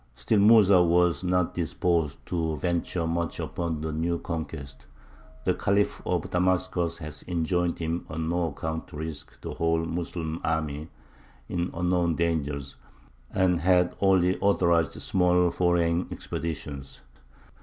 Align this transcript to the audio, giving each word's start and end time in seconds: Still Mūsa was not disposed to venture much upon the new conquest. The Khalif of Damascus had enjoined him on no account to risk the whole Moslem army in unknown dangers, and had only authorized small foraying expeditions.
Still 0.15 0.39
Mūsa 0.39 0.83
was 0.83 1.23
not 1.23 1.53
disposed 1.53 2.17
to 2.25 2.55
venture 2.57 3.05
much 3.05 3.39
upon 3.39 3.81
the 3.81 3.91
new 3.91 4.17
conquest. 4.17 4.87
The 5.43 5.53
Khalif 5.53 6.01
of 6.07 6.31
Damascus 6.31 6.97
had 6.97 7.15
enjoined 7.27 7.77
him 7.77 8.07
on 8.09 8.27
no 8.27 8.47
account 8.47 8.87
to 8.87 8.97
risk 8.97 9.39
the 9.41 9.53
whole 9.53 9.85
Moslem 9.85 10.41
army 10.43 10.89
in 11.49 11.69
unknown 11.71 12.15
dangers, 12.15 12.77
and 13.31 13.59
had 13.59 13.95
only 14.01 14.39
authorized 14.39 14.99
small 14.99 15.51
foraying 15.51 16.07
expeditions. 16.11 17.01